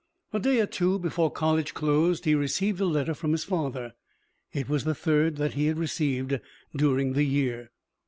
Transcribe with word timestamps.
A 0.33 0.39
day 0.39 0.59
or 0.59 0.65
two 0.65 0.97
before 0.97 1.29
college 1.29 1.75
closed, 1.75 2.25
he 2.25 2.33
received 2.33 2.79
a 2.81 2.85
letter 2.85 3.13
from 3.13 3.33
his 3.33 3.43
father. 3.43 3.93
It 4.51 4.67
was 4.67 4.83
the 4.83 4.95
third 4.95 5.37
he 5.53 5.67
had 5.67 5.77
received 5.77 6.39
during 6.75 7.13
the 7.13 7.23
year. 7.23 7.69